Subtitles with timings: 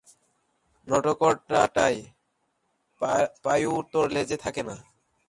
[0.87, 1.93] নটোকর্ডাটার
[3.43, 4.75] পায়ু উত্তর লেজে থাকে না।